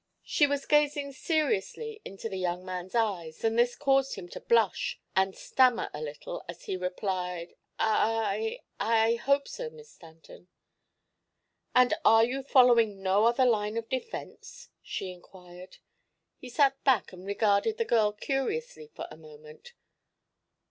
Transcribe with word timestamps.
She 0.23 0.47
was 0.47 0.65
gazing 0.65 1.11
seriously 1.11 2.01
into 2.03 2.27
the 2.27 2.39
young 2.39 2.65
man's 2.65 2.95
eyes 2.95 3.43
and 3.43 3.55
this 3.55 3.75
caused 3.75 4.15
him 4.15 4.27
to 4.29 4.39
blush 4.39 4.99
and 5.15 5.37
stammer 5.37 5.91
a 5.93 6.01
little 6.01 6.43
as 6.49 6.63
he 6.63 6.75
replied: 6.75 7.53
"I 7.77 8.61
I 8.79 9.13
hope 9.17 9.45
to, 9.49 9.69
Miss 9.69 9.91
Stanton." 9.91 10.47
"And 11.75 11.93
are 12.03 12.23
you 12.25 12.41
following 12.41 13.03
no 13.03 13.25
other 13.25 13.45
line 13.45 13.77
of 13.77 13.89
defense?" 13.89 14.69
she 14.81 15.11
inquired. 15.11 15.77
He 16.39 16.49
sat 16.49 16.83
back 16.83 17.13
and 17.13 17.23
regarded 17.23 17.77
the 17.77 17.85
girl 17.85 18.11
curiously 18.11 18.87
for 18.95 19.07
a 19.11 19.15
moment. 19.17 19.73